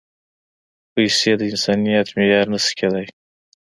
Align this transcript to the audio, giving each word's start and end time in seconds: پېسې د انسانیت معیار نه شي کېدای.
پېسې 0.93 1.31
د 1.39 1.41
انسانیت 1.51 2.07
معیار 2.15 2.45
نه 2.53 2.59
شي 2.63 2.73
کېدای. 2.79 3.05